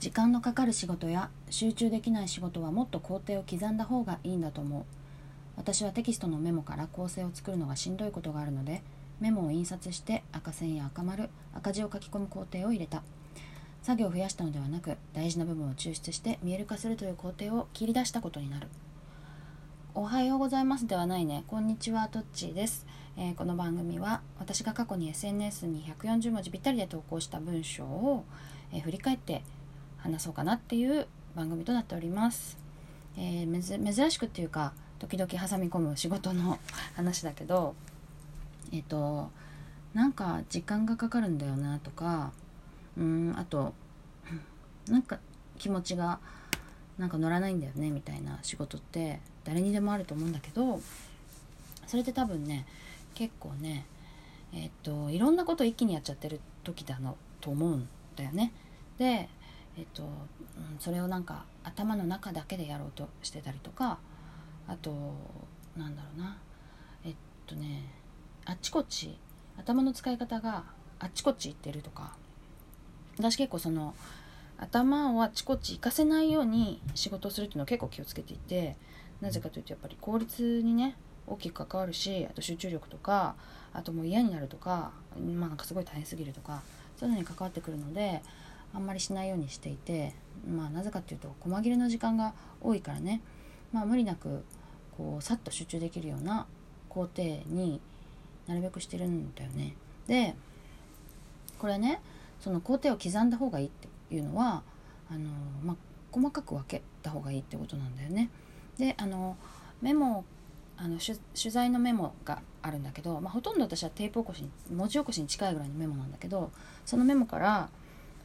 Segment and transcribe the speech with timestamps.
[0.00, 4.84] 時間のかかる仕事や集中できない仕事はもっと工程を刻んだ方がいいんだと思う。
[5.56, 8.80] 私はテキストのメモから構成を作るのがしんどいことがあるので
[9.18, 13.02] メモを印刷して赤線や赤丸赤字を書き込む工程を入れた。
[13.82, 18.68] 作業を増やしたのではなく大事な部分を抽出して見える化するという工程を切り出したことになる。
[19.94, 21.42] おはようございますではないね。
[21.48, 22.86] こんにちはトッチーです、
[23.16, 28.24] えー、この番組は私が過去に SNS に140文字ぴったりで投稿した文章を、
[28.72, 29.42] えー、振り返って
[30.10, 32.58] 話そうかなっていう番組となっております、
[33.16, 36.58] えー、珍しくっていうか時々挟み込む仕事の
[36.96, 37.74] 話だけど
[38.72, 39.30] えっ、と
[39.94, 42.32] なんか時間がかかるんだよなとか
[42.96, 43.72] うんあと
[44.88, 45.18] なんか
[45.58, 46.18] 気持ちが
[46.98, 50.80] なんか乗らないんだよねみたいな仕事って誰にでもあると思うんだけど
[51.86, 52.66] それって多分ね
[53.14, 53.86] 結構ね
[54.52, 58.52] えっといろんなこと一気にやっちゃってる時だのと思うんだよね。
[58.98, 59.28] で
[59.78, 60.10] えっと、うん、
[60.80, 63.98] それをなんか頭の中だけでやろうとしてたりとか
[64.66, 64.90] あと
[65.76, 66.38] なんだろうな。
[67.04, 67.14] えっ
[67.46, 67.84] とね
[68.44, 69.16] あっちこっち
[69.56, 70.64] 頭の使い方が
[70.98, 72.16] あっちこっち行ってるとか
[73.18, 73.94] 私結構その
[74.58, 78.76] 頭をあっちこっち行かせないように仕事をするっていうのを結構気をつけていて
[79.20, 83.36] なぜかというとやっぱり効率にね大きく関わるしあと集中力とか
[83.72, 86.62] あともう嫌になるとかまあなんかすごい大変すぎるとか
[86.96, 88.22] そういうのに関わってくるので
[88.74, 90.14] あんまりしないようにしていて
[90.48, 93.20] まあなぜかっていうと細切れの時間が多いからね
[93.72, 94.44] まあ無理なく
[94.96, 96.46] こうさっと集中できるような
[96.88, 97.80] 工程に
[98.46, 99.74] なるべくしてるんだよね。
[100.06, 100.34] で
[101.58, 102.00] これね
[102.40, 104.62] その工程を刻んだ方がいいっていうのは
[105.10, 105.28] あの、
[105.62, 105.76] まあ、
[106.12, 108.30] 細かく分けた方がいいってことなんだよね。
[108.78, 109.36] であの
[109.82, 110.24] メモ
[110.76, 111.18] あの取
[111.50, 116.52] 材のメモがあるんだけど、まあ、ほとんど私はテープ起こしに文字起こしに近いぐらいのメモなんだけど
[116.86, 117.68] そのメモから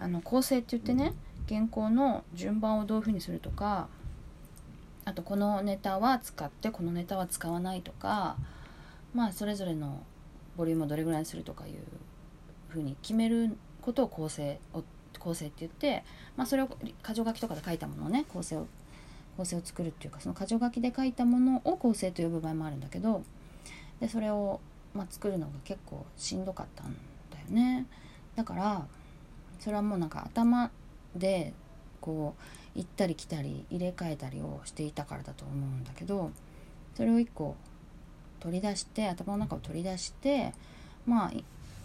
[0.00, 1.12] あの構成って言ってね
[1.48, 3.88] 原稿の順番をどういうふうにするとか
[5.04, 8.36] あとこのネタは使ってこのネタは使わないとか
[9.14, 10.02] まあそれぞれの
[10.56, 11.74] ボリュームをどれぐらいにするとかいう
[12.68, 14.82] ふうに決めることを構成を
[15.18, 16.04] 構成って言って、
[16.36, 16.68] まあ、それを
[17.04, 18.66] 箇条書きとかで書いたものをね構成を
[19.36, 23.22] 構成を作るっていうかその箇条書きで書いたものを構成と呼ぶ場合もあるんだけど
[24.00, 24.60] でそれを、
[24.94, 26.94] まあ、作るのが結構しんどかったん
[27.30, 27.86] だよね。
[28.34, 28.86] だから
[29.60, 30.70] それはもうなんか頭
[31.14, 31.52] で
[32.00, 36.30] こう行ったり来たり入れ替えたりをしていたからだと思うんだけど
[36.96, 37.56] それを一個
[38.40, 40.54] 取り出して頭の中を取り出して
[41.06, 41.32] まあ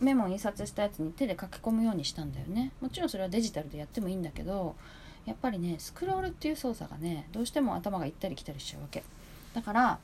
[0.00, 2.72] メモを印刷したやつに手で書き込むようにしたんだよね。
[2.80, 4.74] もちろんそれはデジタルでやってもいいんだけど
[5.26, 9.04] やっぱりねスクロールっていう操作がねどうしても頭が行ったり来たりしちゃうわけ。
[9.54, 9.98] だから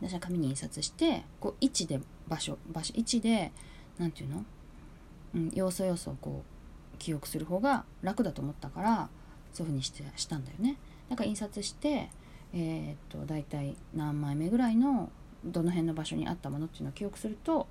[0.00, 3.52] 私は紙に印刷してこう位置で場所場所位置で
[3.98, 4.44] 何て言うの、
[5.34, 6.49] うん、要素要素をこう
[7.00, 9.08] 記憶する方が楽だと思ったから
[9.52, 10.76] そういう風にしてしたんだよね。
[11.08, 12.10] だか印刷して
[12.52, 15.10] えー、っと大体何枚目ぐらいの
[15.44, 17.66] どの辺の場所にあったものっていうのを記憶すると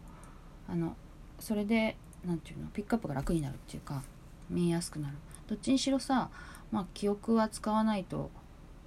[0.68, 0.98] あの
[1.40, 1.96] それで
[2.26, 4.04] 何て言うのピックアップが楽になるっていうか
[4.50, 5.16] 見えやすくなる。
[5.48, 6.30] どっちにしろさ、
[6.72, 8.30] まあ、記憶は使わないと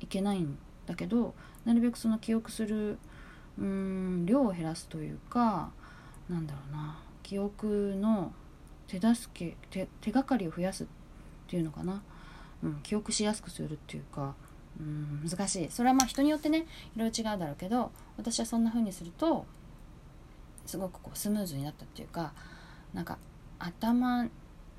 [0.01, 2.99] いけないんだけどなるべくその記憶する
[3.59, 5.71] うーん量を減らすというか
[6.29, 8.33] なんだろうな記憶の
[8.87, 10.87] 手助け手手がかりを増やすっ
[11.49, 12.03] ていうのかな、
[12.63, 14.35] うん、記憶しやすくするっていうか。
[14.81, 15.71] うん難しい。
[15.71, 16.67] それはまあ人によってね
[16.97, 19.45] いろいろ違うだろうけど私はそんな風にすると
[20.67, 22.33] すごくこうスムーズになったっていうか
[22.95, 23.19] なんか
[23.59, 24.27] 頭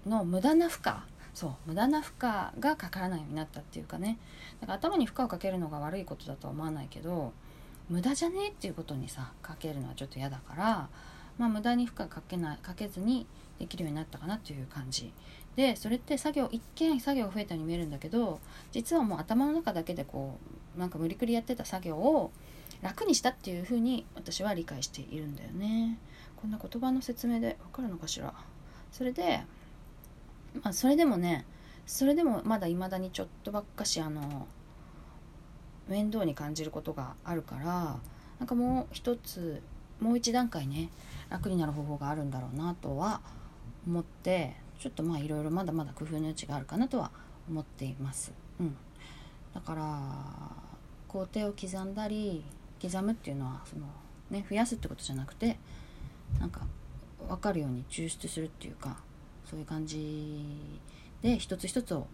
[0.05, 0.93] の無駄な負荷
[1.33, 4.19] そう無駄な負荷がかからないようになったっていうかね。
[4.61, 7.33] だから頭に負荷をかけるのが悪いことだとは思わないけど
[7.89, 10.89] 無駄じゃねえっていうことにさかけるのはちょっと嫌だから
[11.37, 13.25] まあ無駄に負荷かけないかけずに
[13.59, 15.11] できるようになったかなっていう感じ。
[15.55, 18.39] でそれって作業一見作業増えたように見えるんだけど
[18.71, 20.39] 実はもう頭の中だけでこ
[20.75, 22.31] うなんか無理くりやってた作業を
[22.81, 25.99] 楽にしたっていうふうに私は理解しているんだよね。
[26.41, 28.33] こんな言葉の説明でわかるのかしら？
[28.91, 29.43] それで
[30.61, 31.45] まあそれでもね
[31.85, 34.47] それでもまだ未だにちょっとばっかしあの
[35.87, 37.99] 面倒に感じることがあるから
[38.39, 39.61] なんかもう一つ
[39.99, 40.89] もう一段階ね
[41.33, 43.19] 楽になる方法があるんだろうなとは
[43.87, 47.09] 思ってちょっとまあいろいろまだまだ工夫の余地があるかなとは
[47.49, 48.31] 思っています。
[48.59, 48.75] うん、
[49.53, 49.83] だから
[51.07, 52.45] 工程を刻んだり
[52.79, 53.87] 刻むっていうのはその、
[54.29, 55.57] ね、増やすってことじゃなくて
[56.39, 56.61] なんか
[57.27, 58.97] 分かるように抽出するっていうか
[59.49, 60.45] そういう感じ
[61.23, 62.05] で一つ一つを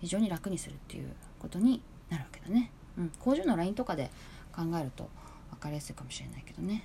[0.00, 1.08] 非常に楽にするっていう
[1.38, 1.80] ことに
[2.10, 2.70] なるわけだね。
[2.98, 4.10] うん、工場の LINE とかで
[4.54, 5.08] 考えると
[5.50, 6.84] 分かりやすいかもしれないけどね。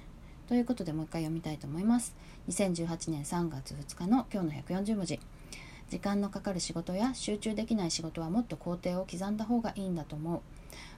[0.52, 2.14] ということでもう一回読みたいと思います。
[2.50, 5.18] 2018年3月2日の今日の140文字。
[5.90, 10.42] 時間のかかる仕事や集中できない仕事はもっと工程を刻んだ方がいいんだと思う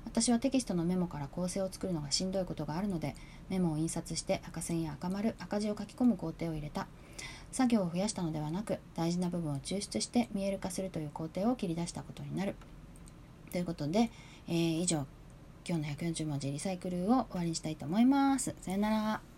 [0.06, 3.16] 私はテキストのメモから構成を作るのがしんどいことがあるので
[3.50, 6.86] メモを印刷して赤線や赤丸赤字を書き込む工程を入れた
[7.52, 12.56] 作業を増やしたのではなく大事な部分を抽出して見える化するという工程を切り出したことになる
[13.52, 14.12] ということで、
[14.48, 15.08] えー、以上
[15.68, 18.54] 今日の140文字リサイクルを終わりにしたいと思います。
[18.62, 19.33] さよなら。